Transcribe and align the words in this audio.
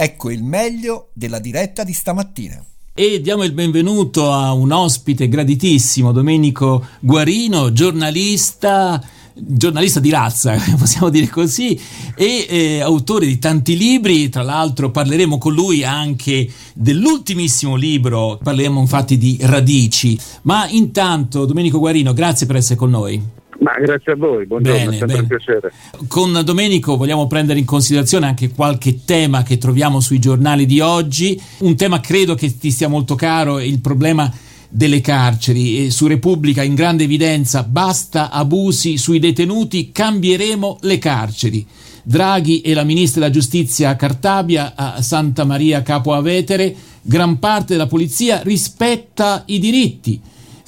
Ecco 0.00 0.30
il 0.30 0.44
meglio 0.44 1.08
della 1.12 1.40
diretta 1.40 1.82
di 1.82 1.92
stamattina. 1.92 2.64
E 2.94 3.20
diamo 3.20 3.42
il 3.42 3.50
benvenuto 3.50 4.30
a 4.30 4.52
un 4.52 4.70
ospite 4.70 5.28
graditissimo, 5.28 6.12
Domenico 6.12 6.86
Guarino, 7.00 7.72
giornalista 7.72 9.04
giornalista 9.34 9.98
di 9.98 10.10
razza, 10.10 10.56
possiamo 10.78 11.08
dire 11.08 11.26
così, 11.26 11.76
e 12.14 12.46
eh, 12.48 12.80
autore 12.80 13.26
di 13.26 13.40
tanti 13.40 13.76
libri, 13.76 14.28
tra 14.28 14.42
l'altro 14.42 14.92
parleremo 14.92 15.36
con 15.36 15.52
lui 15.52 15.82
anche 15.82 16.48
dell'ultimissimo 16.74 17.74
libro, 17.74 18.38
parleremo 18.40 18.78
infatti 18.78 19.18
di 19.18 19.36
radici, 19.40 20.16
ma 20.42 20.68
intanto 20.68 21.44
Domenico 21.44 21.80
Guarino, 21.80 22.12
grazie 22.12 22.46
per 22.46 22.54
essere 22.54 22.76
con 22.76 22.90
noi. 22.90 23.37
Ma 23.60 23.72
grazie 23.80 24.12
a 24.12 24.16
voi, 24.16 24.46
buongiorno, 24.46 24.78
bene, 24.78 24.94
è 24.94 24.98
sempre 24.98 25.06
bene. 25.06 25.20
un 25.20 25.26
piacere. 25.26 25.72
Con 26.06 26.40
Domenico 26.44 26.96
vogliamo 26.96 27.26
prendere 27.26 27.58
in 27.58 27.64
considerazione 27.64 28.26
anche 28.26 28.50
qualche 28.50 29.04
tema 29.04 29.42
che 29.42 29.58
troviamo 29.58 29.98
sui 30.00 30.20
giornali 30.20 30.64
di 30.64 30.78
oggi, 30.80 31.40
un 31.58 31.74
tema 31.74 32.00
credo 32.00 32.34
che 32.34 32.56
ti 32.56 32.70
sia 32.70 32.88
molto 32.88 33.16
caro, 33.16 33.58
il 33.58 33.80
problema 33.80 34.32
delle 34.68 35.00
carceri 35.00 35.86
e 35.86 35.90
su 35.90 36.06
Repubblica 36.06 36.62
in 36.62 36.74
grande 36.74 37.04
evidenza 37.04 37.62
basta 37.64 38.30
abusi 38.30 38.96
sui 38.96 39.18
detenuti, 39.18 39.90
cambieremo 39.90 40.78
le 40.82 40.98
carceri. 40.98 41.66
Draghi 42.02 42.60
e 42.60 42.74
la 42.74 42.84
ministra 42.84 43.20
della 43.20 43.32
giustizia 43.32 43.96
Cartabia 43.96 44.74
a 44.74 45.02
Santa 45.02 45.44
Maria 45.44 45.82
Capo 45.82 46.14
Avetere, 46.14 46.74
gran 47.02 47.38
parte 47.38 47.74
della 47.74 47.86
polizia 47.86 48.40
rispetta 48.42 49.42
i 49.46 49.58
diritti. 49.58 50.20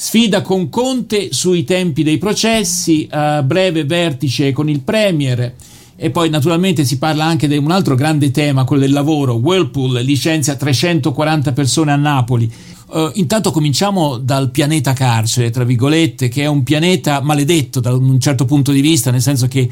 Sfida 0.03 0.41
con 0.41 0.71
Conte 0.71 1.29
sui 1.31 1.63
tempi 1.63 2.03
dei 2.03 2.17
processi, 2.17 3.07
a 3.11 3.43
breve 3.43 3.85
vertice 3.85 4.51
con 4.51 4.71
il 4.71 4.81
Premier. 4.81 5.53
E 5.95 6.09
poi 6.09 6.31
naturalmente 6.31 6.87
si 6.87 6.97
parla 6.97 7.27
anche 7.27 7.47
di 7.47 7.59
un 7.59 7.71
altro 7.71 7.97
grande 7.97 8.31
tema, 8.31 8.65
quello 8.65 8.81
del 8.81 8.93
lavoro. 8.93 9.35
Whirlpool 9.35 10.01
licenzia 10.01 10.57
340 10.57 11.53
persone 11.53 11.93
a 11.93 11.97
Napoli. 11.97 12.51
Uh, 12.87 13.11
intanto 13.17 13.51
cominciamo 13.51 14.17
dal 14.17 14.51
pianeta 14.51 14.95
carcere, 14.95 15.51
tra 15.51 15.65
virgolette, 15.65 16.29
che 16.29 16.45
è 16.45 16.47
un 16.47 16.63
pianeta 16.63 17.21
maledetto 17.21 17.79
da 17.81 17.93
un 17.93 18.19
certo 18.19 18.47
punto 18.47 18.73
di 18.73 18.81
vista, 18.81 19.11
nel 19.11 19.21
senso 19.21 19.49
che 19.49 19.69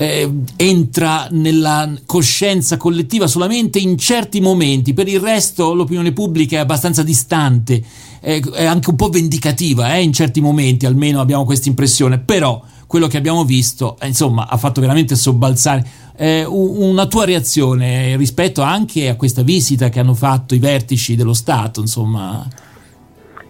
eh, 0.00 0.30
entra 0.54 1.26
nella 1.32 1.92
coscienza 2.06 2.76
collettiva 2.76 3.26
solamente 3.26 3.80
in 3.80 3.98
certi 3.98 4.40
momenti, 4.40 4.94
per 4.94 5.08
il 5.08 5.18
resto 5.18 5.74
l'opinione 5.74 6.12
pubblica 6.12 6.56
è 6.56 6.60
abbastanza 6.60 7.02
distante, 7.02 7.82
è, 8.20 8.40
è 8.40 8.64
anche 8.64 8.90
un 8.90 8.96
po' 8.96 9.08
vendicativa 9.08 9.96
eh, 9.96 10.02
in 10.02 10.12
certi 10.12 10.40
momenti, 10.40 10.86
almeno 10.86 11.20
abbiamo 11.20 11.44
questa 11.44 11.68
impressione, 11.68 12.20
però 12.20 12.62
quello 12.86 13.08
che 13.08 13.16
abbiamo 13.16 13.44
visto 13.44 13.96
eh, 13.98 14.06
insomma 14.06 14.46
ha 14.46 14.56
fatto 14.56 14.80
veramente 14.80 15.16
sobbalzare 15.16 15.84
eh, 16.16 16.44
una 16.44 17.06
tua 17.06 17.24
reazione 17.24 18.16
rispetto 18.16 18.62
anche 18.62 19.08
a 19.08 19.16
questa 19.16 19.42
visita 19.42 19.88
che 19.88 19.98
hanno 19.98 20.14
fatto 20.14 20.54
i 20.54 20.60
vertici 20.60 21.16
dello 21.16 21.34
Stato, 21.34 21.80
insomma. 21.80 22.48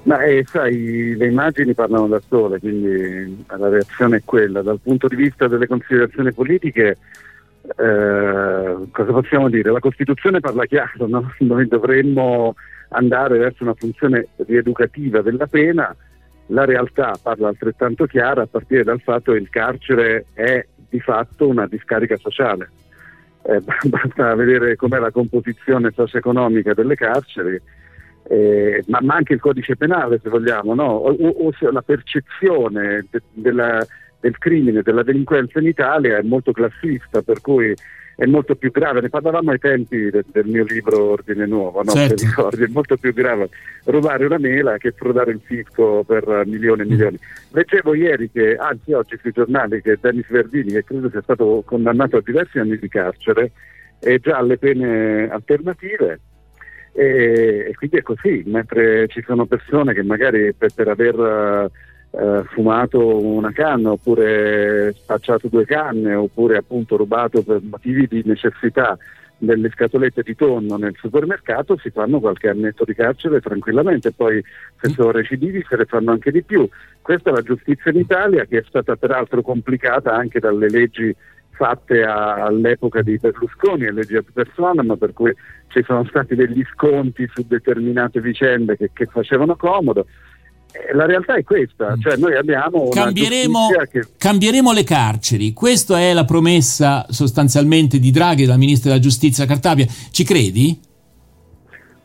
Ma 0.08 0.22
eh, 0.22 0.42
sai, 0.46 1.14
le 1.16 1.26
immagini 1.26 1.74
parlano 1.74 2.06
da 2.08 2.18
sole, 2.26 2.58
quindi 2.58 3.44
la 3.46 3.68
reazione 3.68 4.16
è 4.16 4.22
quella. 4.24 4.62
Dal 4.62 4.80
punto 4.82 5.06
di 5.06 5.16
vista 5.16 5.48
delle 5.48 5.66
considerazioni 5.66 6.32
politiche, 6.32 6.96
eh, 7.76 8.76
cosa 8.90 9.12
possiamo 9.12 9.50
dire? 9.50 9.70
La 9.70 9.80
Costituzione 9.80 10.40
parla 10.40 10.64
chiaro, 10.64 11.06
no? 11.06 11.30
noi 11.40 11.68
dovremmo 11.68 12.54
andare 12.88 13.36
verso 13.36 13.64
una 13.64 13.74
funzione 13.74 14.28
rieducativa 14.36 15.20
della 15.20 15.46
pena, 15.46 15.94
la 16.46 16.64
realtà 16.64 17.12
parla 17.22 17.48
altrettanto 17.48 18.06
chiara 18.06 18.40
a 18.40 18.46
partire 18.46 18.84
dal 18.84 19.02
fatto 19.02 19.32
che 19.32 19.38
il 19.38 19.50
carcere 19.50 20.24
è 20.32 20.66
di 20.88 21.00
fatto 21.00 21.46
una 21.46 21.66
discarica 21.66 22.16
sociale. 22.16 22.70
Eh, 23.42 23.60
basta 23.84 24.34
vedere 24.34 24.74
com'è 24.76 24.98
la 24.98 25.10
composizione 25.10 25.90
socio-economica 25.94 26.72
delle 26.72 26.94
carceri, 26.94 27.60
eh, 28.28 28.84
ma, 28.86 28.98
ma, 29.02 29.14
anche 29.14 29.34
il 29.34 29.40
codice 29.40 29.76
penale 29.76 30.20
se 30.22 30.28
vogliamo, 30.28 30.74
no? 30.74 30.84
o, 30.84 31.10
o, 31.10 31.52
o 31.60 31.70
la 31.70 31.82
percezione 31.82 33.06
de, 33.10 33.22
della, 33.32 33.84
del 34.20 34.36
crimine, 34.38 34.82
della 34.82 35.02
delinquenza 35.02 35.58
in 35.58 35.66
Italia 35.66 36.18
è 36.18 36.22
molto 36.22 36.52
classista, 36.52 37.22
per 37.22 37.40
cui 37.40 37.74
è 38.18 38.26
molto 38.26 38.56
più 38.56 38.72
grave, 38.72 39.00
ne 39.00 39.10
parlavamo 39.10 39.52
ai 39.52 39.60
tempi 39.60 40.10
del, 40.10 40.24
del 40.32 40.46
mio 40.46 40.64
libro 40.64 41.10
Ordine 41.10 41.46
Nuovo, 41.46 41.84
no? 41.84 41.92
certo. 41.92 42.24
ricordi, 42.24 42.64
è 42.64 42.68
molto 42.68 42.96
più 42.96 43.12
grave 43.12 43.48
rubare 43.84 44.26
una 44.26 44.38
mela 44.38 44.76
che 44.76 44.90
frodare 44.90 45.30
il 45.30 45.40
fisco 45.44 46.02
per 46.04 46.42
milioni 46.44 46.82
e 46.82 46.84
mm. 46.84 46.88
milioni. 46.88 47.18
Leggevo 47.52 47.94
ieri 47.94 48.28
che, 48.28 48.56
anzi 48.56 48.92
oggi 48.92 49.16
sui 49.20 49.30
giornali, 49.30 49.80
che 49.80 49.98
Dennis 50.00 50.28
Verdini, 50.28 50.72
che 50.72 50.82
credo 50.82 51.08
sia 51.10 51.22
stato 51.22 51.62
condannato 51.64 52.16
a 52.16 52.22
diversi 52.22 52.58
anni 52.58 52.76
di 52.76 52.88
carcere, 52.88 53.52
è 54.00 54.18
già 54.18 54.38
alle 54.38 54.58
pene 54.58 55.30
alternative. 55.30 56.18
E, 56.98 57.72
quindi 57.76 57.98
è 57.98 58.02
così, 58.02 58.42
mentre 58.46 59.06
ci 59.06 59.22
sono 59.24 59.46
persone 59.46 59.94
che 59.94 60.02
magari 60.02 60.52
per, 60.52 60.74
per 60.74 60.88
aver 60.88 61.70
eh, 62.10 62.42
fumato 62.48 63.24
una 63.24 63.52
canna 63.52 63.92
oppure 63.92 64.92
spacciato 64.96 65.46
due 65.46 65.64
canne 65.64 66.14
oppure 66.14 66.56
appunto 66.56 66.96
rubato 66.96 67.42
per 67.42 67.60
motivi 67.62 68.08
di 68.08 68.22
necessità 68.24 68.98
delle 69.40 69.70
scatolette 69.70 70.22
di 70.22 70.34
tonno 70.34 70.76
nel 70.76 70.96
supermercato 70.98 71.78
si 71.78 71.90
fanno 71.90 72.18
qualche 72.18 72.48
annetto 72.48 72.84
di 72.84 72.94
carcere 72.94 73.40
tranquillamente, 73.40 74.10
poi 74.10 74.42
se 74.80 74.88
sono 74.88 75.12
recidivi 75.12 75.64
se 75.68 75.76
ne 75.76 75.84
fanno 75.84 76.10
anche 76.10 76.32
di 76.32 76.42
più. 76.42 76.68
Questa 77.00 77.30
è 77.30 77.32
la 77.32 77.42
giustizia 77.42 77.92
in 77.92 77.98
Italia 77.98 78.44
che 78.46 78.58
è 78.58 78.64
stata 78.66 78.96
peraltro 78.96 79.40
complicata 79.42 80.12
anche 80.12 80.40
dalle 80.40 80.68
leggi 80.68 81.14
fatte 81.58 82.04
a, 82.04 82.34
all'epoca 82.34 83.02
di 83.02 83.18
Berlusconi 83.18 83.84
e 83.84 83.92
leggi 83.92 84.16
ad 84.16 84.24
personam, 84.32 84.96
per 84.96 85.12
cui 85.12 85.34
ci 85.66 85.82
sono 85.84 86.04
stati 86.04 86.36
degli 86.36 86.64
sconti 86.72 87.28
su 87.34 87.44
determinate 87.46 88.20
vicende 88.20 88.76
che, 88.76 88.90
che 88.94 89.06
facevano 89.06 89.56
comodo. 89.56 90.06
Eh, 90.70 90.94
la 90.94 91.06
realtà 91.06 91.34
è 91.34 91.42
questa, 91.42 91.96
mm. 91.96 92.00
cioè 92.00 92.16
noi 92.16 92.36
abbiamo 92.36 92.88
cambieremo, 92.90 93.68
che... 93.90 94.06
cambieremo, 94.16 94.72
le 94.72 94.84
carceri, 94.84 95.52
questa 95.52 95.98
è 95.98 96.12
la 96.12 96.24
promessa 96.24 97.04
sostanzialmente 97.08 97.98
di 97.98 98.12
Draghi, 98.12 98.44
della 98.44 98.56
Ministra 98.56 98.90
della 98.90 99.02
Giustizia 99.02 99.44
Cartabia, 99.44 99.86
ci 100.12 100.22
credi? 100.22 100.80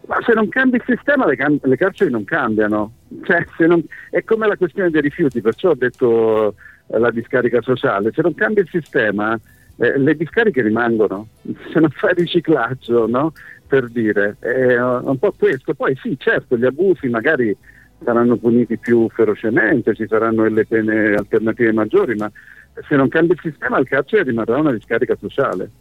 Ma 0.08 0.18
se 0.26 0.34
non 0.34 0.50
cambia 0.50 0.80
il 0.80 0.96
sistema 0.96 1.26
le, 1.28 1.36
can- 1.36 1.60
le 1.62 1.78
carceri 1.78 2.10
non 2.10 2.24
cambiano, 2.24 2.94
cioè, 3.24 3.46
non... 3.68 3.84
è 4.10 4.24
come 4.24 4.48
la 4.48 4.58
questione 4.58 4.90
dei 4.90 5.02
rifiuti, 5.02 5.42
perciò 5.42 5.70
ho 5.70 5.76
detto 5.76 6.56
la 6.98 7.12
discarica 7.12 7.62
sociale, 7.62 8.12
se 8.14 8.22
non 8.22 8.34
cambia 8.34 8.64
il 8.64 8.70
sistema 8.70 9.40
eh, 9.78 9.98
le 9.98 10.16
discariche 10.16 10.62
rimangono, 10.62 11.28
se 11.72 11.80
non 11.80 11.90
fai 11.90 12.14
riciclaggio, 12.16 13.08
no? 13.08 13.34
per 13.68 13.90
dire, 13.90 14.36
è 14.40 14.80
un 14.80 15.18
po' 15.18 15.34
questo, 15.36 15.74
poi 15.74 15.98
sì 16.00 16.16
certo 16.20 16.56
gli 16.58 16.66
abusi 16.66 17.08
magari 17.08 17.56
saranno 18.04 18.36
puniti 18.36 18.78
più 18.78 19.10
ferocemente, 19.10 19.96
ci 19.96 20.06
saranno 20.08 20.44
delle 20.44 20.66
pene 20.66 21.16
alternative 21.16 21.72
maggiori, 21.72 22.14
ma 22.16 22.32
se 22.88 22.96
non 22.96 23.08
cambia 23.08 23.34
il 23.34 23.52
sistema 23.52 23.80
il 23.80 23.88
carcere 23.88 24.24
rimarrà 24.24 24.58
una 24.58 24.74
discarica 24.74 25.16
sociale. 25.20 25.72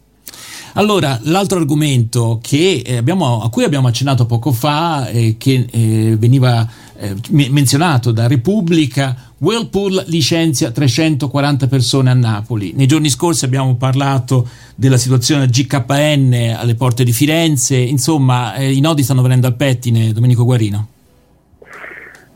Allora, 0.75 1.19
l'altro 1.25 1.59
argomento 1.59 2.39
eh, 2.49 2.97
abbiamo, 2.97 3.43
a 3.43 3.49
cui 3.49 3.63
abbiamo 3.63 3.87
accennato 3.87 4.25
poco 4.25 4.51
fa, 4.51 5.07
eh, 5.07 5.35
che 5.37 5.67
eh, 5.69 6.15
veniva 6.17 6.67
eh, 6.97 7.13
menzionato 7.29 8.11
da 8.11 8.25
Repubblica, 8.25 9.32
Whirlpool 9.43 10.05
licenzia 10.07 10.71
340 10.71 11.67
persone 11.67 12.09
a 12.09 12.13
Napoli. 12.13 12.71
Nei 12.73 12.85
giorni 12.85 13.09
scorsi 13.09 13.43
abbiamo 13.43 13.75
parlato 13.75 14.47
della 14.73 14.95
situazione 14.95 15.47
GKN 15.47 16.55
alle 16.57 16.75
porte 16.75 17.03
di 17.03 17.11
Firenze, 17.11 17.75
insomma 17.75 18.55
eh, 18.55 18.71
i 18.71 18.79
nodi 18.79 19.03
stanno 19.03 19.21
venendo 19.21 19.45
al 19.45 19.57
pettine, 19.57 20.13
Domenico 20.13 20.45
Guarino. 20.45 20.87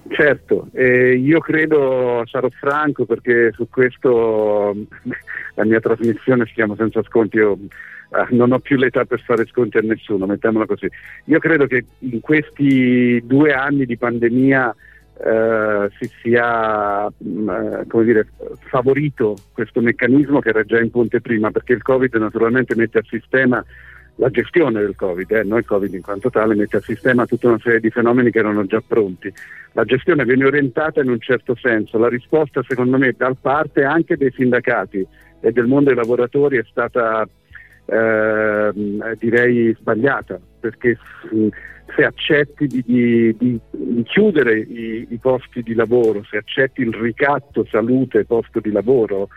Certo, 0.09 0.67
eh, 0.73 1.15
io 1.15 1.39
credo 1.39 2.23
sarò 2.25 2.49
franco 2.49 3.05
perché 3.05 3.53
su 3.53 3.69
questo 3.69 4.75
la 5.55 5.63
mia 5.63 5.79
trasmissione 5.79 6.45
si 6.45 6.53
chiama 6.55 6.75
Senza 6.75 7.01
Sconti, 7.03 7.37
io 7.37 7.53
eh, 7.53 8.35
non 8.35 8.51
ho 8.51 8.59
più 8.59 8.75
l'età 8.75 9.05
per 9.05 9.21
fare 9.21 9.45
sconti 9.45 9.77
a 9.77 9.81
nessuno, 9.81 10.25
mettiamola 10.25 10.65
così. 10.65 10.89
Io 11.25 11.39
credo 11.39 11.67
che 11.67 11.85
in 11.99 12.19
questi 12.19 13.23
due 13.25 13.53
anni 13.53 13.85
di 13.85 13.95
pandemia 13.95 14.75
eh, 15.23 15.89
si 15.99 16.11
sia 16.21 17.05
mh, 17.05 17.85
mm, 17.87 18.01
dire, 18.03 18.27
favorito 18.69 19.35
questo 19.53 19.81
meccanismo 19.81 20.39
che 20.39 20.49
era 20.49 20.63
già 20.63 20.79
in 20.79 20.91
ponte 20.91 21.21
prima, 21.21 21.51
perché 21.51 21.73
il 21.73 21.81
Covid 21.81 22.13
naturalmente 22.15 22.75
mette 22.75 22.99
a 22.99 23.03
sistema 23.07 23.63
la 24.19 24.29
gestione 24.29 24.81
del 24.81 24.95
Covid, 24.95 25.31
eh, 25.31 25.43
non 25.43 25.59
il 25.59 25.65
Covid 25.65 25.93
in 25.93 26.01
quanto 26.01 26.29
tale, 26.29 26.55
mette 26.55 26.77
a 26.77 26.81
sistema 26.81 27.25
tutta 27.25 27.47
una 27.47 27.59
serie 27.61 27.79
di 27.79 27.89
fenomeni 27.89 28.31
che 28.31 28.39
erano 28.39 28.65
già 28.65 28.81
pronti. 28.85 29.31
La 29.73 29.83
gestione 29.83 30.25
viene 30.25 30.45
orientata 30.45 31.01
in 31.01 31.09
un 31.09 31.19
certo 31.19 31.55
senso, 31.55 31.97
la 31.97 32.09
risposta 32.09 32.63
secondo 32.67 32.97
me 32.97 33.13
da 33.15 33.35
parte 33.39 33.83
anche 33.83 34.17
dei 34.17 34.31
sindacati 34.31 35.05
e 35.39 35.51
del 35.51 35.67
mondo 35.67 35.89
dei 35.89 35.95
lavoratori 35.95 36.57
è 36.57 36.65
stata 36.67 37.27
eh, 37.85 38.46
direi 38.71 39.75
sbagliata, 39.79 40.39
perché 40.59 40.97
se 41.95 42.03
accetti 42.03 42.67
di, 42.67 42.83
di, 42.85 43.35
di, 43.37 43.59
di 43.71 44.03
chiudere 44.03 44.59
i, 44.59 45.07
i 45.09 45.17
posti 45.17 45.63
di 45.63 45.73
lavoro, 45.73 46.23
se 46.29 46.37
accetti 46.37 46.81
il 46.81 46.93
ricatto 46.93 47.65
salute 47.69 48.25
posto 48.25 48.59
di 48.59 48.71
lavoro, 48.71 49.29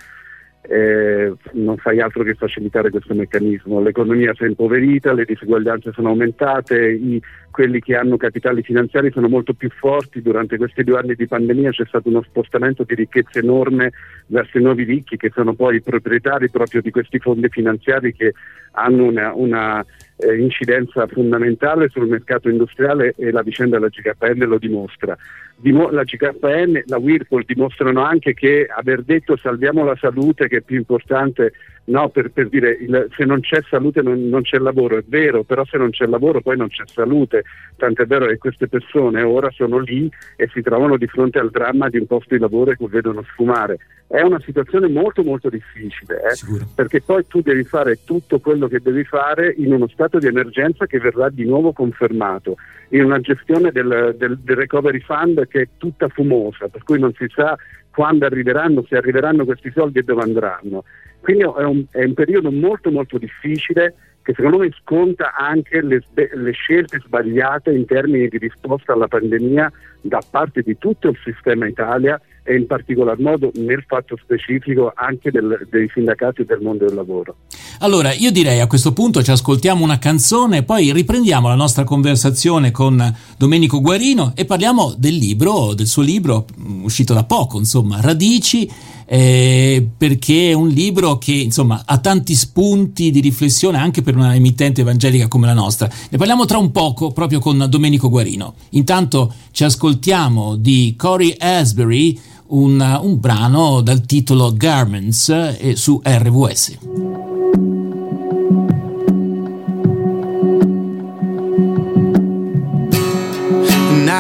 eh, 0.63 1.33
non 1.53 1.77
fai 1.79 2.01
altro 2.01 2.23
che 2.23 2.35
facilitare 2.35 2.91
questo 2.91 3.15
meccanismo. 3.15 3.81
L'economia 3.81 4.35
si 4.35 4.45
è 4.45 4.47
impoverita, 4.47 5.13
le 5.13 5.25
diseguaglianze 5.25 5.93
sono 5.93 6.09
aumentate, 6.11 6.91
i, 6.91 7.21
quelli 7.51 7.81
che 7.81 7.97
hanno 7.97 8.17
capitali 8.17 8.63
finanziari 8.63 9.11
sono 9.11 9.29
molto 9.29 9.55
più 9.55 9.71
forti. 9.71 10.23
Durante 10.23 10.59
questi 10.59 10.85
due 10.85 10.99
anni 10.99 11.15
di 11.15 11.27
pandemia 11.27 11.71
c'è 11.71 11.87
stato 11.87 12.09
uno 12.09 12.23
spostamento 12.23 12.85
di 12.85 12.95
ricchezza 12.95 13.39
enorme 13.39 13.93
verso 14.27 14.59
i 14.59 14.63
nuovi 14.63 14.85
ricchi 14.85 15.17
che 15.17 15.31
sono 15.35 15.55
poi 15.55 15.77
i 15.77 15.83
proprietari 15.83 16.51
proprio 16.51 16.83
di 16.83 16.91
questi 16.91 17.19
fondi 17.19 17.49
finanziari 17.49 18.15
che 18.15 18.35
hanno 18.73 19.05
una, 19.05 19.33
una 19.35 19.85
eh, 20.21 20.39
incidenza 20.39 21.07
fondamentale 21.07 21.89
sul 21.89 22.09
mercato 22.09 22.49
industriale 22.49 23.15
e 23.17 23.31
la 23.31 23.43
vicenda 23.43 23.79
della 23.79 23.89
GKN 23.89 24.45
lo 24.47 24.59
dimostra. 24.59 25.17
Dimo- 25.57 25.91
la 25.91 26.05
GKN, 26.05 26.83
la 26.87 26.99
Whirlpool 26.99 27.45
dimostrano 27.45 28.03
anche 28.03 28.35
che 28.35 28.67
aver 28.69 29.03
detto 29.03 29.37
salviamo 29.37 29.85
la 29.85 29.97
salute 29.97 30.49
che 30.49 30.59
è 30.59 30.63
più 30.63 30.77
importante 30.77 31.53
No, 31.85 32.09
per, 32.09 32.31
per 32.31 32.49
dire 32.49 32.77
il, 32.79 33.09
se 33.17 33.25
non 33.25 33.41
c'è 33.41 33.63
salute 33.69 34.01
non, 34.03 34.29
non, 34.29 34.43
c'è 34.43 34.59
lavoro, 34.59 34.99
è 34.99 35.05
vero, 35.07 35.43
però 35.43 35.65
se 35.65 35.77
non 35.77 35.91
c'è 35.91 36.07
lavoro 36.07 36.41
poi 36.41 36.57
non 36.57 36.69
c'è 36.69 36.85
salute, 36.87 37.43
tant'è 37.77 38.07
vero 38.07 38.27
che 38.27 38.39
queste 38.39 38.69
persone 38.69 39.23
ora 39.23 39.51
sono 39.51 39.79
lì 39.79 40.09
e 40.37 40.49
si 40.53 40.61
trovano 40.63 40.97
di 40.97 41.09
fronte 41.09 41.41
al 41.41 41.51
dramma 41.51 41.89
di 41.89 41.99
un 41.99 42.07
posto 42.07 42.35
di 42.35 42.41
lavoro 42.41 42.73
che 42.73 42.87
vedono 42.89 43.25
sfumare. 43.33 43.79
È 44.07 44.21
una 44.21 44.41
situazione 44.41 44.89
molto 44.89 45.23
molto 45.23 45.49
difficile, 45.49 46.17
eh? 46.17 46.67
perché 46.75 47.01
poi 47.01 47.27
tu 47.27 47.41
devi 47.41 47.65
fare 47.65 47.99
tutto 48.05 48.39
quello 48.39 48.69
che 48.69 48.81
devi 48.81 49.05
fare 49.05 49.53
in 49.57 49.73
uno 49.73 49.89
stato 49.89 50.19
di 50.19 50.27
emergenza 50.27 50.87
che 50.87 50.99
verrà 50.99 51.29
di 51.29 51.45
nuovo 51.45 51.73
confermato, 51.73 52.57
in 52.91 53.05
una 53.05 53.21
gestione 53.21 53.73
del, 53.73 54.15
del, 54.17 54.39
del 54.39 54.57
recovery 54.57 55.01
fund 55.01 55.47
che 55.49 55.61
è 55.63 55.69
tutta 55.77 56.09
fumosa, 56.09 56.69
per 56.69 56.85
cui 56.85 57.01
non 57.01 57.13
si 57.15 57.27
sa 57.35 57.57
quando 57.91 58.27
arriveranno, 58.27 58.85
se 58.89 58.97
arriveranno 58.97 59.45
questi 59.45 59.71
soldi 59.75 59.99
e 59.99 60.03
dove 60.03 60.23
andranno. 60.23 60.85
Quindi 61.21 61.43
è 61.43 61.65
un, 61.65 61.85
è 61.91 62.05
un 62.05 62.15
periodo 62.15 62.51
molto 62.51 62.91
molto 62.91 63.19
difficile 63.19 63.95
che 64.23 64.35
secondo 64.35 64.59
me 64.59 64.71
sconta 64.83 65.35
anche 65.35 65.81
le, 65.81 66.03
le, 66.15 66.53
scelte 66.53 67.01
sbagliate 67.01 67.71
in 67.71 67.87
termini 67.87 68.29
di 68.29 68.39
risposta 68.39 68.93
alla 68.93 69.09
pandemia 69.09 69.73
da 70.03 70.21
parte 70.31 70.63
di 70.63 70.77
tutto 70.79 71.09
il 71.09 71.19
sistema 71.25 71.67
Italia 71.67 72.21
e 72.51 72.57
in 72.57 72.67
particolar 72.67 73.17
modo 73.21 73.53
nel 73.55 73.85
fatto 73.87 74.19
specifico 74.21 74.93
anche 74.93 75.31
del, 75.31 75.69
dei 75.71 75.89
sindacati 75.95 76.43
e 76.43 76.45
del 76.45 76.59
mondo 76.61 76.85
del 76.85 76.97
lavoro. 76.97 77.37
Allora, 77.79 78.13
io 78.13 78.33
direi 78.33 78.59
a 78.59 78.67
questo 78.67 78.93
punto 78.93 79.23
ci 79.23 79.31
ascoltiamo 79.31 79.85
una 79.85 80.01
canzone 80.01 80.65
poi 80.65 80.93
riprendiamo 80.93 81.47
la 81.47 81.55
nostra 81.55 81.85
conversazione 81.85 82.73
con 82.73 83.15
Domenico 83.39 83.81
Guarino 83.81 84.33
e 84.35 84.45
parliamo 84.47 84.95
del 84.99 85.15
libro, 85.15 85.75
del 85.75 85.87
suo 85.87 86.03
libro 86.03 86.45
mm, 86.59 86.83
uscito 86.83 87.15
da 87.15 87.23
poco, 87.23 87.59
insomma, 87.59 88.01
Radici 88.01 88.69
eh, 89.13 89.89
perché 89.97 90.51
è 90.51 90.53
un 90.53 90.69
libro 90.69 91.19
che 91.19 91.33
insomma 91.33 91.83
ha 91.85 91.99
tanti 91.99 92.37
spunti 92.37 93.11
di 93.11 93.19
riflessione 93.19 93.77
anche 93.77 94.03
per 94.03 94.17
una 94.17 94.37
emittente 94.37 94.83
evangelica 94.83 95.27
come 95.27 95.47
la 95.47 95.53
nostra. 95.53 95.89
Ne 96.11 96.19
parliamo 96.19 96.45
tra 96.45 96.59
un 96.59 96.71
poco 96.71 97.11
proprio 97.11 97.41
con 97.41 97.67
Domenico 97.69 98.09
Guarino. 98.09 98.55
Intanto 98.71 99.33
ci 99.51 99.65
ascoltiamo 99.65 100.55
di 100.55 100.95
Corey 100.97 101.35
Asbury 101.39 102.19
un, 102.51 102.99
un 103.03 103.19
brano 103.19 103.81
dal 103.81 104.05
titolo 104.07 104.55
Garments 104.55 105.29
eh, 105.29 105.75
su 105.77 106.01
RWS. 106.03 106.79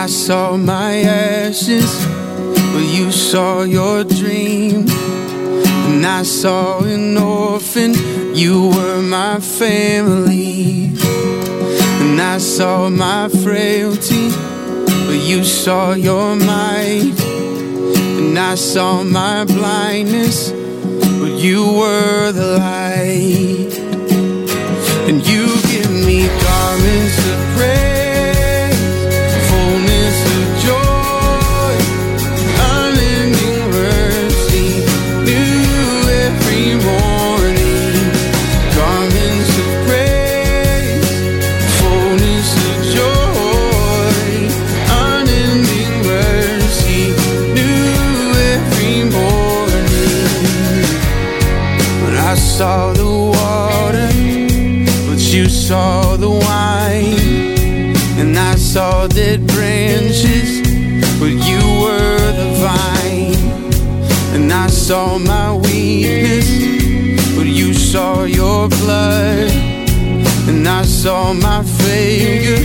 I 0.03 0.06
saw 0.06 0.56
my 0.56 1.03
ashes 1.03 2.06
Well, 2.73 2.82
you 2.85 3.11
saw 3.11 3.62
your 3.62 4.05
dream, 4.05 4.87
and 4.88 6.06
I 6.06 6.23
saw 6.23 6.79
an 6.85 7.19
orphan. 7.19 7.94
You 8.33 8.69
were 8.69 9.03
my 9.03 9.41
family, 9.41 10.93
and 12.00 12.21
I 12.21 12.38
saw 12.38 12.88
my 12.88 13.29
frailty, 13.29 14.31
but 14.87 15.21
you 15.26 15.43
saw 15.43 15.94
your 15.94 16.37
might, 16.37 17.12
I 18.40 18.54
saw 18.54 19.04
my 19.04 19.44
blindness, 19.44 20.50
but 20.50 21.32
you 21.38 21.72
were 21.78 22.32
the 22.32 22.58
light, 22.58 23.78
and 25.08 25.25
you 25.26 25.46
give 25.70 25.90
me 25.90 26.26
garments 26.26 27.19
of 27.28 27.56
praise. 27.56 27.89
I 64.62 64.67
saw 64.67 65.17
my 65.19 65.57
weakness, 65.57 66.47
but 67.35 67.47
you 67.47 67.73
saw 67.73 68.25
your 68.25 68.69
blood. 68.69 69.51
And 70.51 70.69
I 70.69 70.83
saw 70.83 71.33
my 71.33 71.62
failure, 71.62 72.61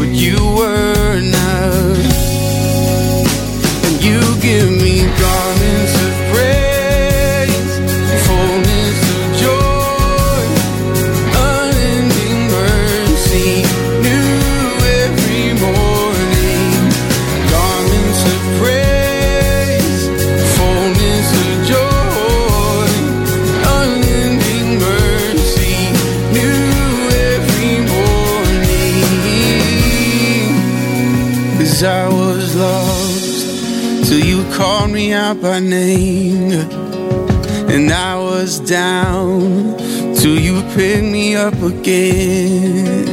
but 0.00 0.08
you 0.08 0.36
were 0.58 0.95
out 35.12 35.40
by 35.40 35.60
name. 35.60 36.52
And 37.68 37.90
I 37.92 38.16
was 38.16 38.58
down 38.60 39.76
till 40.14 40.38
you 40.38 40.62
picked 40.74 41.04
me 41.04 41.36
up 41.36 41.60
again. 41.62 43.08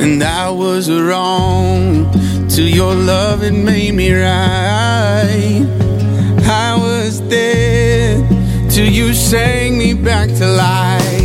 And 0.00 0.22
I 0.22 0.50
was 0.50 0.90
wrong 0.90 2.10
till 2.48 2.68
your 2.68 2.94
love 2.94 3.40
had 3.42 3.54
made 3.54 3.94
me 3.94 4.12
right. 4.12 5.66
I 6.44 6.76
was 6.76 7.20
dead 7.20 8.70
till 8.70 8.88
you 8.88 9.14
sang 9.14 9.78
me 9.78 9.94
back 9.94 10.28
to 10.28 10.46
life. 10.46 11.15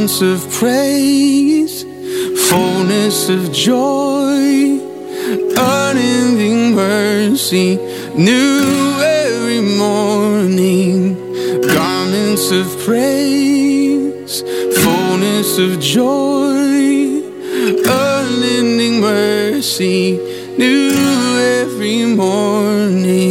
Garments 0.00 0.22
of 0.22 0.50
praise, 0.54 1.82
fullness 2.48 3.28
of 3.28 3.52
joy, 3.52 4.80
unending 5.58 6.74
mercy 6.74 7.76
new 8.16 8.98
every 9.02 9.60
morning, 9.60 11.14
garments 11.60 12.50
of 12.50 12.66
praise, 12.86 14.40
fullness 14.82 15.58
of 15.58 15.78
joy, 15.78 17.20
unending 17.84 19.02
mercy, 19.02 20.16
new 20.56 20.92
every 21.60 22.06
morning. 22.06 23.29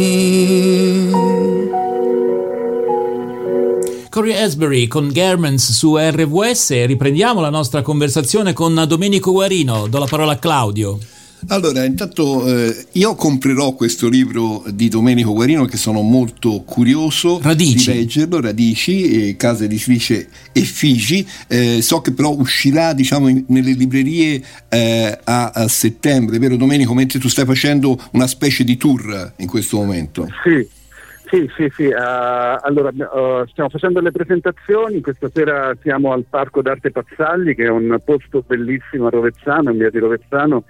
Corey 4.20 4.36
Asbury 4.36 4.86
con 4.86 5.08
Garments 5.08 5.72
su 5.72 5.96
RVS 5.96 6.72
e 6.72 6.84
riprendiamo 6.84 7.40
la 7.40 7.48
nostra 7.48 7.80
conversazione 7.80 8.52
con 8.52 8.84
Domenico 8.86 9.32
Guarino. 9.32 9.86
Do 9.86 9.98
la 9.98 10.04
parola 10.04 10.32
a 10.32 10.36
Claudio. 10.38 10.98
Allora, 11.46 11.84
intanto 11.84 12.46
eh, 12.46 12.84
io 12.92 13.14
comprerò 13.14 13.72
questo 13.72 14.10
libro 14.10 14.62
di 14.68 14.88
Domenico 14.88 15.32
Guarino 15.32 15.64
che 15.64 15.78
sono 15.78 16.02
molto 16.02 16.60
curioso 16.66 17.40
Radici. 17.42 17.92
di 17.92 17.96
leggerlo, 17.96 18.42
Radici, 18.42 19.28
eh, 19.28 19.36
casa 19.36 19.64
editrice 19.64 20.28
Effigi. 20.52 21.26
Eh, 21.48 21.80
so 21.80 22.02
che 22.02 22.12
però 22.12 22.36
uscirà 22.36 22.92
diciamo, 22.92 23.26
in, 23.28 23.44
nelle 23.46 23.72
librerie 23.72 24.44
eh, 24.68 25.18
a, 25.24 25.48
a, 25.48 25.66
settembre, 25.66 26.38
vero 26.38 26.56
Domenico? 26.56 26.92
Mentre 26.92 27.18
tu 27.18 27.28
stai 27.28 27.46
facendo 27.46 27.98
una 28.12 28.26
specie 28.26 28.64
di 28.64 28.76
tour 28.76 29.32
in 29.38 29.46
questo 29.46 29.78
momento. 29.78 30.28
Sì. 30.44 30.78
Sì, 31.30 31.48
sì, 31.56 31.70
sì. 31.76 31.84
Uh, 31.84 32.58
allora 32.60 32.88
uh, 32.88 33.46
stiamo 33.46 33.70
facendo 33.70 34.00
le 34.00 34.10
presentazioni, 34.10 35.00
questa 35.00 35.30
sera 35.32 35.72
siamo 35.80 36.10
al 36.12 36.24
Parco 36.28 36.60
d'Arte 36.60 36.90
Pazzalli 36.90 37.54
che 37.54 37.66
è 37.66 37.68
un 37.68 38.00
posto 38.04 38.42
bellissimo 38.44 39.06
a 39.06 39.10
Rovezzano, 39.10 39.70
in 39.70 39.78
via 39.78 39.90
di 39.90 40.00
Rovezzano, 40.00 40.64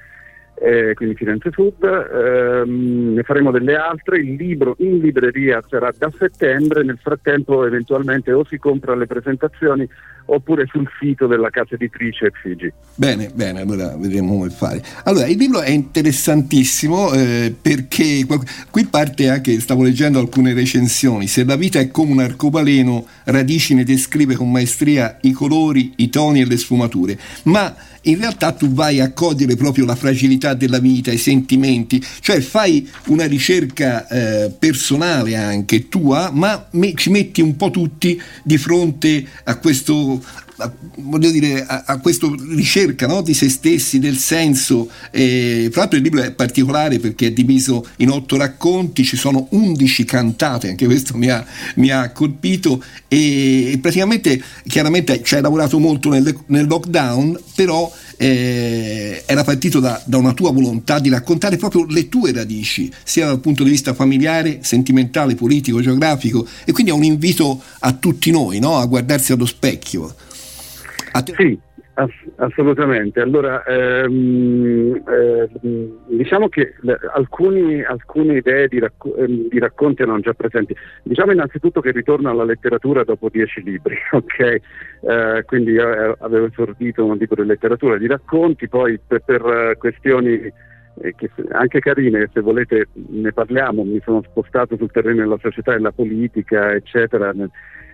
eh, 0.62 0.93
quindi 0.95 1.14
Firenze 1.14 1.50
Sud, 1.52 1.83
ehm, 1.83 3.14
ne 3.14 3.23
faremo 3.23 3.50
delle 3.50 3.76
altre, 3.76 4.19
il 4.19 4.35
libro 4.35 4.76
in 4.81 4.99
libreria 4.99 5.62
sarà 5.67 5.90
da 5.97 6.12
settembre, 6.19 6.85
nel 6.85 6.99
frattempo 7.00 7.64
eventualmente 7.64 8.31
o 8.33 8.45
si 8.45 8.59
compra 8.59 8.95
le 8.95 9.07
presentazioni 9.07 9.88
oppure 10.26 10.67
sul 10.71 10.88
sito 11.00 11.26
della 11.26 11.49
casa 11.49 11.75
editrice 11.75 12.31
Figi. 12.43 12.71
Bene, 12.95 13.31
bene, 13.35 13.62
allora 13.62 13.97
vedremo 13.97 14.37
come 14.37 14.50
fare. 14.50 14.83
Allora, 15.05 15.26
il 15.26 15.38
libro 15.38 15.61
è 15.62 15.71
interessantissimo 15.71 17.12
eh, 17.14 17.55
perché 17.61 18.26
qui 18.71 18.85
parte 18.85 19.31
anche, 19.31 19.59
stavo 19.61 19.83
leggendo 19.83 20.19
alcune 20.19 20.52
recensioni, 20.52 21.26
se 21.26 21.45
la 21.45 21.57
vita 21.57 21.79
è 21.79 21.90
come 21.90 22.12
un 22.12 22.21
arcobaleno, 22.21 23.07
Radici 23.25 23.75
ne 23.75 23.85
descrive 23.85 24.35
con 24.35 24.50
maestria 24.50 25.17
i 25.23 25.33
colori, 25.33 25.95
i 25.97 26.11
toni 26.11 26.43
e 26.43 26.47
le 26.47 26.59
sfumature, 26.59 27.19
ma 27.45 27.75
in 28.02 28.19
realtà 28.19 28.52
tu 28.52 28.73
vai 28.73 29.00
a 29.00 29.12
cogliere 29.12 29.57
proprio 29.57 29.85
la 29.85 29.97
fragilità 29.97 30.54
della 30.54 30.78
vita, 30.78 31.12
i 31.12 31.19
sentimenti, 31.19 32.02
cioè 32.21 32.40
fai 32.40 32.88
una 33.07 33.26
ricerca 33.26 34.07
eh, 34.09 34.50
personale 34.50 35.37
anche 35.37 35.88
tua, 35.88 36.30
ma 36.33 36.66
me, 36.73 36.95
ci 36.95 37.11
metti 37.11 37.40
un 37.40 37.57
po' 37.57 37.71
tutti 37.71 38.21
di 38.42 38.57
fronte 38.57 39.26
a 39.45 39.57
questo 39.57 40.23
a, 40.61 40.73
voglio 40.97 41.31
dire, 41.31 41.64
a, 41.64 41.85
a 41.87 41.99
questa 41.99 42.29
ricerca 42.55 43.07
no? 43.07 43.23
di 43.23 43.35
se 43.35 43.49
stessi, 43.49 43.99
del 43.99 44.17
senso. 44.17 44.88
Eh, 45.11 45.69
fra 45.71 45.81
l'altro 45.81 45.99
il 45.99 46.05
libro 46.05 46.23
è 46.23 46.33
particolare 46.33 46.99
perché 46.99 47.29
è 47.29 47.33
diviso 47.33 47.87
in 47.97 48.11
otto 48.11 48.37
racconti, 48.37 49.05
ci 49.05 49.17
sono 49.17 49.47
undici 49.50 50.05
cantate, 50.05 50.69
anche 50.69 50.87
questo 50.87 51.17
mi 51.17 51.29
ha, 51.29 51.45
mi 51.76 51.90
ha 51.90 52.11
colpito 52.11 52.83
e, 53.09 53.73
e, 53.73 53.79
praticamente, 53.79 54.43
chiaramente 54.67 55.23
ci 55.25 55.35
hai 55.35 55.43
lavorato 55.43 55.79
molto 55.79 56.11
nel, 56.11 56.37
nel 56.47 56.67
lockdown, 56.67 57.38
però 57.55 57.90
eh, 58.17 59.23
era 59.26 59.45
partito 59.45 59.81
da, 59.81 60.00
da, 60.05 60.19
una 60.19 60.33
tua 60.33 60.52
volontà 60.52 60.99
di 60.99 61.09
raccontare 61.09 61.57
proprio 61.57 61.87
le 61.87 62.09
tue 62.09 62.33
radici, 62.33 62.93
sia 63.02 63.26
dal 63.26 63.40
punto 63.40 63.64
di 63.64 63.71
vista 63.71 63.95
familiare, 63.95 64.61
sentimentale, 64.62 65.35
politico, 65.35 65.81
geografico, 65.81 66.47
e 66.64 66.73
quindi 66.73 66.93
è 66.93 66.95
un 66.95 67.05
invito 67.05 67.61
a 67.81 67.93
tutti 67.93 68.31
noi 68.31 68.59
no? 68.59 68.76
a 68.76 68.87
guardarsi 68.87 69.33
allo 69.33 69.47
specchio. 69.47 70.14
Te- 71.12 71.35
sì, 71.37 71.59
ass- 71.95 72.31
assolutamente. 72.37 73.21
Allora, 73.21 73.62
ehm, 73.64 75.02
ehm, 75.07 75.99
diciamo 76.07 76.49
che 76.49 76.75
le, 76.81 76.99
alcuni, 77.14 77.83
alcune 77.83 78.37
idee 78.37 78.69
di, 78.69 78.79
racco- 78.79 79.14
ehm, 79.17 79.49
di, 79.49 79.59
racconti 79.59 80.02
erano 80.02 80.21
già 80.21 80.33
presenti. 80.33 80.75
Diciamo 81.02 81.33
innanzitutto 81.33 81.81
che 81.81 81.90
ritorno 81.90 82.31
alla 82.31 82.45
letteratura 82.45 83.05
dopo 83.05 83.29
dieci 83.29 83.62
libri, 83.62 83.97
ok? 84.12 84.38
Eh, 84.38 85.43
quindi 85.47 85.73
io 85.73 86.17
avevo 86.21 86.47
esordito 86.47 87.05
un 87.05 87.17
libro 87.17 87.43
di 87.43 87.49
letteratura 87.49 87.97
di 87.97 88.07
racconti, 88.07 88.69
poi 88.69 88.99
per, 89.05 89.23
per 89.25 89.76
questioni 89.79 90.69
che 91.16 91.30
anche 91.52 91.80
carine, 91.80 92.28
se 92.33 92.40
volete 92.40 92.88
ne 92.92 93.33
parliamo, 93.33 93.85
mi 93.85 94.00
sono 94.04 94.23
spostato 94.23 94.76
sul 94.76 94.90
terreno 94.90 95.23
della 95.23 95.38
società 95.40 95.73
e 95.73 95.76
della 95.76 95.92
politica, 95.92 96.73
eccetera, 96.73 97.33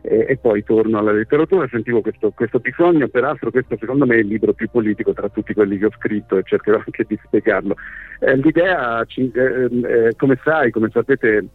e, 0.03 0.27
e 0.29 0.37
poi 0.37 0.63
torno 0.65 0.99
alla 0.99 1.13
letteratura, 1.13 1.69
sentivo 1.69 2.01
questo, 2.01 2.31
questo, 2.31 2.59
bisogno, 2.59 3.09
peraltro 3.09 3.51
questo 3.51 3.77
secondo 3.79 4.07
me 4.07 4.17
è 4.17 4.19
il 4.19 4.27
libro 4.27 4.53
più 4.53 4.69
politico 4.71 5.13
tra 5.13 5.29
tutti 5.29 5.55
quelli 5.55 5.79
che 5.79 5.87
ho 5.87 5.93
scritto 5.97 6.37
e 6.37 6.43
cercherò 6.45 6.79
anche 6.79 7.05
di 7.07 7.19
spiegarlo. 7.25 7.77
Eh, 8.21 8.37
l'idea, 8.37 9.05
eh, 9.05 9.31
eh, 9.33 10.13
come 10.17 10.39
sai, 10.43 10.71
come 10.71 10.91
sapete, 10.93 11.47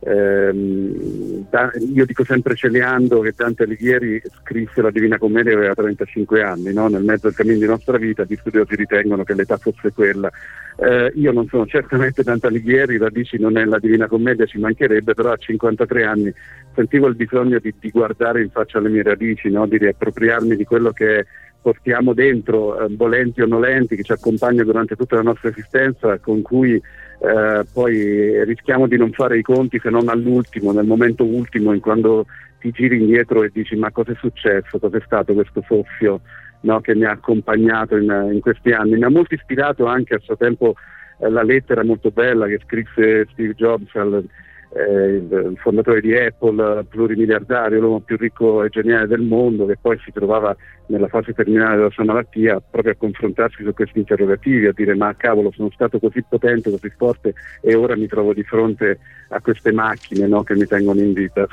Ehm, 0.00 1.46
io 1.92 2.06
dico 2.06 2.24
sempre 2.24 2.54
celeando 2.54 3.20
che 3.20 3.32
Dante 3.34 3.64
Alighieri 3.64 4.22
scrisse 4.42 4.80
la 4.80 4.92
Divina 4.92 5.18
Commedia 5.18 5.54
aveva 5.54 5.74
35 5.74 6.42
anni, 6.42 6.72
no? 6.72 6.88
nel 6.88 7.02
mezzo 7.02 7.26
del 7.26 7.36
cammino 7.36 7.58
di 7.58 7.66
nostra 7.66 7.96
vita 7.98 8.24
gli 8.26 8.36
studiosi 8.36 8.76
ritengono 8.76 9.24
che 9.24 9.34
l'età 9.34 9.56
fosse 9.56 9.92
quella. 9.92 10.30
Eh, 10.76 11.12
io 11.16 11.32
non 11.32 11.48
sono 11.48 11.66
certamente 11.66 12.22
Dante 12.22 12.46
Alighieri, 12.46 12.98
radici 12.98 13.38
non 13.38 13.56
è 13.56 13.64
la 13.64 13.80
Divina 13.80 14.06
Commedia, 14.06 14.46
ci 14.46 14.58
mancherebbe, 14.58 15.14
però 15.14 15.32
a 15.32 15.36
53 15.36 16.04
anni 16.04 16.32
sentivo 16.74 17.08
il 17.08 17.16
bisogno 17.16 17.58
di, 17.58 17.74
di 17.80 17.90
guardare 17.90 18.42
in 18.42 18.50
faccia 18.50 18.78
alle 18.78 18.90
mie 18.90 19.02
radici, 19.02 19.50
no? 19.50 19.66
di 19.66 19.78
riappropriarmi 19.78 20.54
di 20.54 20.64
quello 20.64 20.92
che 20.92 21.26
portiamo 21.60 22.14
dentro, 22.14 22.78
eh, 22.78 22.86
volenti 22.90 23.40
o 23.40 23.46
nolenti, 23.46 23.96
che 23.96 24.04
ci 24.04 24.12
accompagna 24.12 24.62
durante 24.62 24.94
tutta 24.94 25.16
la 25.16 25.22
nostra 25.22 25.48
esistenza, 25.48 26.18
con 26.18 26.40
cui 26.42 26.80
eh, 27.20 27.64
poi 27.72 28.44
rischiamo 28.44 28.86
di 28.86 28.96
non 28.96 29.10
fare 29.12 29.38
i 29.38 29.42
conti 29.42 29.80
se 29.82 29.90
non 29.90 30.08
all'ultimo, 30.08 30.72
nel 30.72 30.86
momento 30.86 31.24
ultimo, 31.24 31.72
in 31.72 31.80
quando 31.80 32.26
ti 32.60 32.70
giri 32.70 32.98
indietro 33.00 33.42
e 33.42 33.50
dici 33.52 33.76
ma 33.76 33.90
cosa 33.90 34.12
è 34.12 34.16
successo, 34.16 34.78
cosa 34.78 34.96
è 34.96 35.02
stato 35.04 35.32
questo 35.34 35.62
soffio 35.66 36.20
no, 36.60 36.80
che 36.80 36.94
mi 36.94 37.04
ha 37.04 37.10
accompagnato 37.10 37.96
in, 37.96 38.30
in, 38.32 38.40
questi 38.40 38.72
anni. 38.72 38.96
Mi 38.96 39.04
ha 39.04 39.10
molto 39.10 39.34
ispirato 39.34 39.86
anche 39.86 40.14
a 40.14 40.20
suo 40.20 40.36
tempo 40.36 40.74
eh, 41.18 41.28
la 41.28 41.42
lettera 41.42 41.84
molto 41.84 42.10
bella 42.10 42.46
che 42.46 42.60
scrisse 42.64 43.26
Steve 43.32 43.54
Jobs 43.54 43.94
al, 43.94 44.24
eh, 44.70 45.16
il, 45.16 45.54
fondatore 45.56 46.00
di 46.00 46.16
Apple, 46.16 46.84
plurimiliardario, 46.84 47.80
l'uomo 47.80 48.00
più 48.00 48.16
ricco 48.16 48.62
e 48.64 48.68
geniale 48.68 49.06
del 49.06 49.20
mondo, 49.20 49.66
che 49.66 49.78
poi 49.80 49.98
si 50.04 50.12
trovava 50.12 50.54
nella 50.86 51.08
fase 51.08 51.32
terminale 51.32 51.76
della 51.76 51.90
sua 51.90 52.04
malattia 52.04 52.60
proprio 52.60 52.92
a 52.92 52.96
confrontarsi 52.96 53.62
su 53.62 53.72
questi 53.72 53.98
interrogativi, 53.98 54.66
a 54.66 54.72
dire 54.72 54.94
ma 54.94 55.14
cavolo 55.16 55.50
sono 55.52 55.70
stato 55.72 55.98
così 55.98 56.22
potente, 56.26 56.70
così 56.70 56.90
forte 56.96 57.34
e 57.60 57.74
ora 57.74 57.96
mi 57.96 58.06
trovo 58.06 58.32
di 58.32 58.42
fronte 58.42 58.98
a 59.30 59.40
queste 59.40 59.72
macchine 59.72 60.26
no, 60.26 60.42
che 60.42 60.54
mi 60.54 60.66
tengono 60.66 61.00
in 61.00 61.12
vita. 61.12 61.46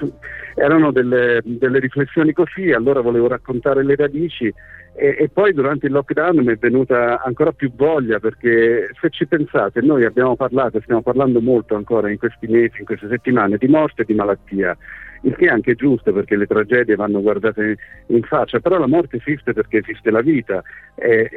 Erano 0.56 0.92
delle, 0.92 1.42
delle 1.44 1.80
riflessioni 1.80 2.32
così, 2.34 2.72
allora 2.72 3.02
volevo 3.02 3.28
raccontare 3.28 3.84
le 3.84 3.96
radici 3.96 4.54
e, 4.98 5.16
e, 5.20 5.30
poi 5.30 5.54
durante 5.54 5.88
il 5.88 5.92
lockdown 5.92 6.38
mi 6.38 6.54
è 6.54 6.56
venuta 6.56 7.22
ancora 7.22 7.52
più 7.52 7.70
voglia 7.76 8.20
perché 8.20 8.92
se 9.00 9.10
ci 9.10 9.28
pensate 9.28 9.82
noi 9.82 10.06
abbiamo 10.06 10.38
parlato, 10.38 10.80
stiamo 10.80 11.02
parlando 11.02 11.42
molto 11.42 11.76
ancora 11.76 12.10
in 12.10 12.18
questi 12.18 12.48
mesi, 12.48 12.80
in 12.80 12.86
queste 12.86 13.10
settimane 13.10 13.58
di 13.58 13.68
morte 13.68 14.04
e 14.04 14.06
di 14.06 14.14
malattia, 14.14 14.78
il 15.24 15.36
che 15.36 15.48
è 15.48 15.50
anche 15.50 15.76
giusto 15.76 16.14
perché 16.14 16.38
le 16.38 16.48
tragedie 16.48 16.96
vanno 16.96 17.22
guardate 17.22 17.78
in 18.08 18.22
faccia, 18.24 18.60
però 18.60 18.78
la 18.78 18.88
morte 18.88 19.18
esiste 19.18 19.52
perché 19.52 19.80
esiste 19.80 20.12
la 20.12 20.22
vita 20.22 20.64
eh, 20.96 21.30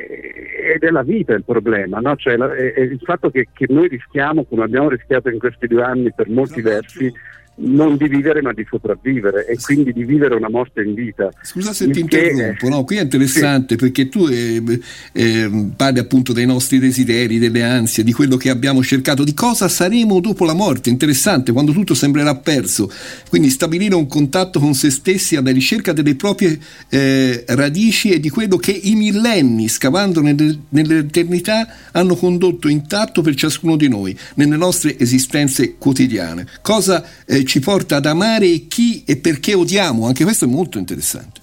ed 0.74 0.84
è 0.84 0.90
la 0.90 1.02
vita 1.02 1.34
il 1.34 1.44
problema, 1.44 1.98
no? 1.98 2.14
cioè, 2.14 2.36
la, 2.36 2.54
è, 2.54 2.74
è 2.74 2.80
il 2.80 3.00
fatto 3.02 3.28
che, 3.30 3.48
che, 3.52 3.66
noi 3.68 3.88
rischiamo, 3.88 4.44
come 4.44 4.62
abbiamo 4.62 4.88
rischiato 4.88 5.30
in 5.30 5.40
questi 5.40 5.66
due 5.66 5.82
anni 5.82 6.12
per 6.14 6.28
molti 6.28 6.62
versi, 6.62 7.12
non 7.60 7.96
di 7.96 8.08
vivere 8.08 8.42
ma 8.42 8.52
di 8.52 8.64
sopravvivere 8.68 9.46
e 9.46 9.56
quindi 9.60 9.92
di 9.92 10.04
vivere 10.04 10.34
una 10.34 10.48
morte 10.48 10.82
in 10.82 10.94
vita. 10.94 11.30
Scusa 11.42 11.72
se 11.72 11.90
ti 11.90 12.00
interrompo, 12.00 12.68
no? 12.68 12.84
qui 12.84 12.96
è 12.96 13.02
interessante 13.02 13.74
sì. 13.74 13.76
perché 13.76 14.08
tu 14.08 14.26
eh, 14.26 14.62
eh, 15.12 15.70
parli 15.74 15.98
appunto 15.98 16.32
dei 16.32 16.46
nostri 16.46 16.78
desideri, 16.78 17.38
delle 17.38 17.62
ansie, 17.62 18.04
di 18.04 18.12
quello 18.12 18.36
che 18.36 18.50
abbiamo 18.50 18.82
cercato, 18.82 19.24
di 19.24 19.34
cosa 19.34 19.68
saremo 19.68 20.20
dopo 20.20 20.44
la 20.44 20.54
morte, 20.54 20.90
interessante, 20.90 21.52
quando 21.52 21.72
tutto 21.72 21.94
sembrerà 21.94 22.36
perso, 22.36 22.90
quindi 23.28 23.48
stabilire 23.50 23.94
un 23.94 24.06
contatto 24.06 24.60
con 24.60 24.74
se 24.74 24.90
stessi 24.90 25.36
alla 25.36 25.50
ricerca 25.50 25.92
delle 25.92 26.14
proprie 26.14 26.58
eh, 26.88 27.44
radici 27.48 28.10
e 28.10 28.20
di 28.20 28.30
quello 28.30 28.56
che 28.56 28.72
i 28.72 28.94
millenni, 28.94 29.68
scavando 29.68 30.20
nel, 30.20 30.58
nell'eternità, 30.68 31.66
hanno 31.92 32.14
condotto 32.14 32.68
intatto 32.68 33.22
per 33.22 33.34
ciascuno 33.34 33.76
di 33.76 33.88
noi, 33.88 34.16
nelle 34.34 34.56
nostre 34.56 34.98
esistenze 34.98 35.76
quotidiane. 35.76 36.46
Cosa 36.62 37.04
eh, 37.26 37.44
ci 37.48 37.60
porta 37.60 37.96
ad 37.96 38.04
amare 38.04 38.46
chi 38.68 39.02
e 39.06 39.16
perché 39.16 39.54
odiamo, 39.54 40.06
anche 40.06 40.22
questo 40.22 40.44
è 40.44 40.48
molto 40.48 40.78
interessante. 40.78 41.40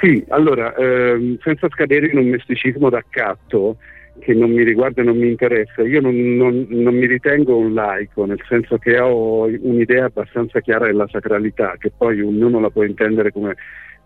Sì, 0.00 0.24
allora, 0.28 0.74
ehm, 0.74 1.38
senza 1.42 1.68
scadere 1.68 2.06
in 2.06 2.18
un 2.18 2.28
misticismo 2.28 2.88
d'accatto 2.88 3.76
che 4.18 4.32
non 4.32 4.50
mi 4.50 4.64
riguarda 4.64 5.02
e 5.02 5.04
non 5.04 5.18
mi 5.18 5.28
interessa, 5.28 5.82
io 5.82 6.00
non, 6.00 6.14
non, 6.36 6.66
non, 6.70 6.94
mi 6.94 7.06
ritengo 7.06 7.56
un 7.56 7.74
laico, 7.74 8.24
nel 8.24 8.42
senso 8.48 8.78
che 8.78 8.98
ho 8.98 9.44
un'idea 9.44 10.06
abbastanza 10.06 10.60
chiara 10.60 10.86
della 10.86 11.06
sacralità, 11.08 11.76
che 11.78 11.92
poi 11.96 12.20
ognuno 12.20 12.58
la 12.58 12.70
può 12.70 12.82
intendere 12.82 13.30
come, 13.30 13.56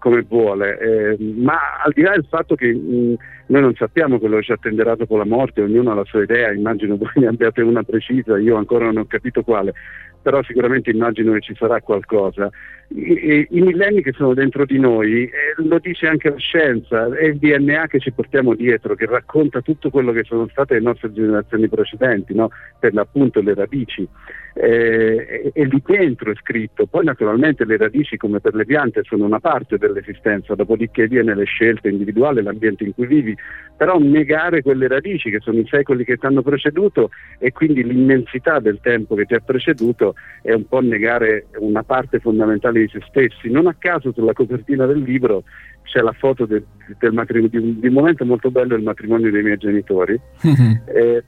come 0.02 0.22
vuole, 0.28 0.78
eh, 0.80 1.16
ma 1.36 1.80
al 1.84 1.92
di 1.92 2.02
là 2.02 2.10
del 2.10 2.26
fatto 2.28 2.56
che 2.56 2.74
mh, 2.74 3.14
noi 3.46 3.60
non 3.60 3.74
sappiamo 3.76 4.18
quello 4.18 4.38
che 4.38 4.42
ci 4.42 4.52
attenderà 4.52 4.96
dopo 4.96 5.16
la 5.16 5.24
morte, 5.24 5.62
ognuno 5.62 5.92
ha 5.92 5.94
la 5.94 6.04
sua 6.04 6.24
idea, 6.24 6.50
immagino 6.50 6.96
voi 6.96 7.12
ne 7.14 7.28
abbiate 7.28 7.62
una 7.62 7.84
precisa, 7.84 8.36
io 8.36 8.56
ancora 8.56 8.86
non 8.86 8.96
ho 8.96 9.04
capito 9.06 9.44
quale, 9.44 9.74
però 10.20 10.42
sicuramente 10.42 10.90
immagino 10.90 11.32
che 11.34 11.40
ci 11.42 11.54
sarà 11.54 11.80
qualcosa. 11.80 12.50
I, 12.88 13.46
i 13.48 13.60
millenni 13.60 14.02
che 14.02 14.10
sono 14.10 14.34
dentro 14.34 14.64
di 14.64 14.80
noi, 14.80 15.22
eh, 15.22 15.30
lo 15.58 15.78
dice 15.78 16.08
anche 16.08 16.30
la 16.30 16.38
scienza, 16.38 17.06
è 17.16 17.26
il 17.26 17.36
DNA 17.36 17.86
che 17.86 18.00
ci 18.00 18.10
portiamo 18.10 18.54
dietro, 18.54 18.96
che 18.96 19.06
racconta 19.06 19.60
tutto 19.60 19.88
quello 19.90 20.10
che 20.10 20.24
sono 20.24 20.48
state 20.48 20.74
le 20.74 20.80
nostre 20.80 21.12
generazioni 21.12 21.68
precedenti, 21.68 22.34
no? 22.34 22.50
per 22.80 22.92
l'appunto 22.92 23.40
le 23.40 23.54
radici 23.54 24.08
eh, 24.54 25.50
e 25.52 25.64
lì 25.64 25.82
dentro 25.84 26.30
è 26.30 26.34
scritto. 26.34 26.86
Poi 26.86 27.04
naturalmente 27.04 27.64
le 27.64 27.76
radici 27.76 28.16
come 28.16 28.40
per 28.40 28.54
le 28.54 28.64
piante 28.64 29.02
sono 29.04 29.24
una 29.24 29.40
parte 29.40 29.78
dell'esistenza, 29.78 30.54
dopodiché 30.54 31.06
viene 31.06 31.34
le 31.34 31.44
scelte 31.44 31.88
individuali, 31.88 32.42
l'ambiente 32.42 32.84
in 32.84 32.94
cui 32.94 33.06
vivi, 33.06 33.36
però 33.76 33.98
negare 33.98 34.62
quelle 34.62 34.88
radici 34.88 35.30
che 35.30 35.40
sono 35.40 35.58
i 35.58 35.66
secoli 35.66 36.04
che 36.04 36.16
ti 36.16 36.26
hanno 36.26 36.42
preceduto 36.42 37.10
e 37.38 37.52
quindi 37.52 37.84
l'immensità 37.84 38.58
del 38.60 38.78
tempo 38.80 39.14
che 39.14 39.24
ti 39.24 39.34
ha 39.34 39.40
preceduto 39.40 40.14
è 40.42 40.52
un 40.52 40.66
po' 40.66 40.80
negare 40.80 41.46
una 41.58 41.82
parte 41.82 42.18
fondamentale 42.18 42.80
di 42.80 42.88
se 42.88 43.00
stessi. 43.08 43.50
Non 43.50 43.66
a 43.66 43.74
caso 43.78 44.12
sulla 44.12 44.32
copertina 44.32 44.86
del 44.86 45.00
libro 45.00 45.44
c'è 45.82 46.00
la 46.00 46.12
foto 46.12 46.46
de, 46.46 46.62
del 46.98 47.12
matrimonio, 47.12 47.60
di 47.60 47.78
di 47.78 47.86
un, 47.86 47.92
momento 47.92 48.24
molto 48.24 48.50
bello 48.50 48.74
del 48.74 48.82
matrimonio 48.82 49.30
dei 49.30 49.42
miei 49.42 49.56
genitori. 49.56 50.18
Mm-hmm. 50.46 50.72
eh, 50.86 51.24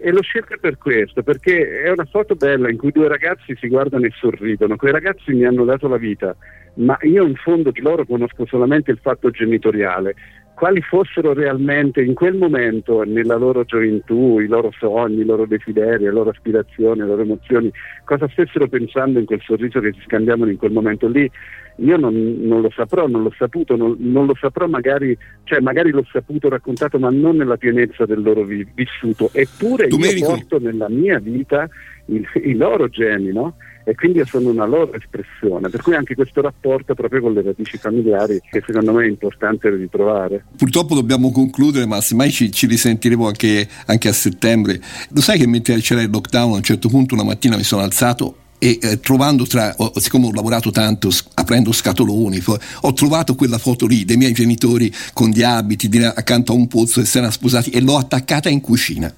e 0.00 0.10
l'ho 0.10 0.22
scelta 0.22 0.56
per 0.60 0.78
questo, 0.78 1.22
perché 1.22 1.82
è 1.82 1.90
una 1.90 2.04
foto 2.04 2.34
bella 2.34 2.70
in 2.70 2.78
cui 2.78 2.90
due 2.90 3.08
ragazzi 3.08 3.54
si 3.56 3.68
guardano 3.68 4.06
e 4.06 4.12
sorridono, 4.18 4.76
quei 4.76 4.92
ragazzi 4.92 5.32
mi 5.32 5.44
hanno 5.44 5.64
dato 5.64 5.88
la 5.88 5.98
vita, 5.98 6.34
ma 6.74 6.96
io 7.02 7.24
in 7.24 7.34
fondo 7.36 7.70
di 7.70 7.80
loro 7.80 8.04
conosco 8.06 8.46
solamente 8.46 8.90
il 8.90 8.98
fatto 9.00 9.30
genitoriale, 9.30 10.14
quali 10.58 10.82
fossero 10.82 11.34
realmente 11.34 12.02
in 12.02 12.14
quel 12.14 12.34
momento, 12.34 13.04
nella 13.04 13.36
loro 13.36 13.62
gioventù, 13.64 14.40
i 14.40 14.48
loro 14.48 14.72
sogni, 14.76 15.20
i 15.20 15.24
loro 15.24 15.46
desideri, 15.46 16.02
le 16.02 16.10
loro 16.10 16.30
aspirazioni, 16.30 16.98
le 16.98 17.06
loro 17.06 17.22
emozioni, 17.22 17.70
cosa 18.04 18.28
stessero 18.28 18.66
pensando 18.66 19.20
in 19.20 19.24
quel 19.24 19.40
sorriso 19.40 19.78
che 19.78 19.92
si 19.92 20.00
scambiavano 20.04 20.50
in 20.50 20.56
quel 20.56 20.72
momento 20.72 21.06
lì, 21.06 21.30
io 21.76 21.96
non, 21.96 22.38
non 22.40 22.60
lo 22.60 22.72
saprò, 22.74 23.06
non 23.06 23.22
l'ho 23.22 23.32
saputo, 23.38 23.76
non, 23.76 23.94
non, 24.00 24.26
lo 24.26 24.34
saprò 24.34 24.66
magari, 24.66 25.16
cioè 25.44 25.60
magari 25.60 25.92
l'ho 25.92 26.04
saputo 26.10 26.48
raccontato, 26.48 26.98
ma 26.98 27.08
non 27.08 27.36
nella 27.36 27.56
pienezza 27.56 28.04
del 28.04 28.20
loro 28.20 28.42
vi, 28.42 28.66
vissuto. 28.74 29.30
Eppure 29.32 29.86
Domenico. 29.86 30.32
io 30.32 30.38
porto 30.38 30.58
nella 30.58 30.88
mia 30.88 31.20
vita 31.20 31.68
i, 32.06 32.26
i 32.42 32.56
loro 32.56 32.88
geni, 32.88 33.30
no? 33.30 33.54
E 33.88 33.94
quindi 33.94 34.22
sono 34.26 34.50
una 34.50 34.66
loro 34.66 34.92
espressione, 34.92 35.70
per 35.70 35.80
cui 35.80 35.94
anche 35.94 36.14
questo 36.14 36.42
rapporto 36.42 36.94
proprio 36.94 37.22
con 37.22 37.32
le 37.32 37.40
radici 37.40 37.78
familiari 37.78 38.38
che 38.50 38.62
secondo 38.66 38.92
me 38.92 39.04
è 39.04 39.08
importante 39.08 39.70
ritrovare. 39.70 40.44
Purtroppo 40.58 40.94
dobbiamo 40.94 41.32
concludere, 41.32 41.86
ma 41.86 41.98
semmai 42.02 42.30
ci, 42.30 42.52
ci 42.52 42.66
risentiremo 42.66 43.26
anche, 43.26 43.66
anche 43.86 44.08
a 44.08 44.12
settembre. 44.12 44.78
Lo 45.14 45.22
sai 45.22 45.38
che 45.38 45.46
mentre 45.46 45.76
c'era 45.78 46.02
il 46.02 46.10
lockdown 46.10 46.52
a 46.52 46.56
un 46.56 46.62
certo 46.62 46.90
punto 46.90 47.14
una 47.14 47.24
mattina 47.24 47.56
mi 47.56 47.62
sono 47.62 47.80
alzato 47.80 48.36
e 48.58 48.78
eh, 48.80 49.00
trovando 49.00 49.46
tra, 49.46 49.72
oh, 49.76 49.92
siccome 49.96 50.26
ho 50.26 50.32
lavorato 50.32 50.70
tanto 50.70 51.10
aprendo 51.34 51.72
scatoloni, 51.72 52.42
ho 52.80 52.92
trovato 52.92 53.34
quella 53.34 53.58
foto 53.58 53.86
lì 53.86 54.04
dei 54.04 54.16
miei 54.16 54.32
genitori 54.32 54.92
con 55.12 55.30
gli 55.30 55.42
abiti 55.42 55.88
di, 55.88 56.02
accanto 56.02 56.52
a 56.52 56.54
un 56.56 56.66
pozzo 56.66 57.00
e 57.00 57.04
si 57.04 57.16
erano 57.16 57.32
sposati 57.32 57.70
e 57.70 57.80
l'ho 57.80 57.96
attaccata 57.96 58.48
in 58.48 58.60
cucina. 58.60 59.12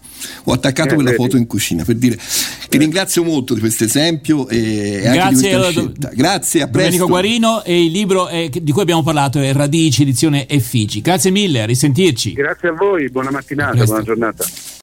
Ho 0.44 0.52
attaccato 0.52 0.90
eh, 0.90 0.94
quella 0.94 1.10
vedi. 1.10 1.22
foto 1.22 1.36
in 1.38 1.46
cucina 1.46 1.84
per 1.84 1.96
dire 1.96 2.16
ti 2.16 2.76
eh. 2.76 2.78
ringrazio 2.78 3.24
molto 3.24 3.54
di 3.54 3.60
questo 3.60 3.84
esempio 3.84 4.46
e 4.48 5.00
Grazie, 5.02 5.20
anche 5.20 5.34
di 5.34 5.40
questa 5.40 5.70
scelta. 5.70 6.10
Grazie, 6.14 6.62
a 6.62 6.68
presto. 6.68 6.78
Domenico 6.78 7.06
Guarino 7.06 7.64
e 7.64 7.84
il 7.84 7.90
libro 7.90 8.28
è, 8.28 8.48
di 8.48 8.72
cui 8.72 8.82
abbiamo 8.82 9.02
parlato 9.02 9.40
è 9.40 9.52
Radici, 9.52 10.02
edizione 10.02 10.46
Effici. 10.46 11.00
Grazie 11.00 11.30
mille, 11.30 11.62
a 11.62 11.66
risentirci. 11.66 12.32
Grazie 12.34 12.68
a 12.68 12.72
voi, 12.72 13.08
buona 13.10 13.30
mattinata, 13.30 13.82
buona 13.84 14.02
giornata. 14.02 14.78